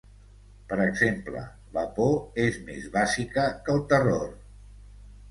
Per 0.69 0.77
exemple, 0.85 1.41
la 1.75 1.83
por 1.99 2.15
és 2.45 2.57
més 2.69 2.87
bàsica 2.95 3.43
que 3.67 3.75
el 3.75 3.83
terror. 3.93 4.25